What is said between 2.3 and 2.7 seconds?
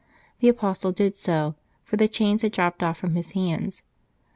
had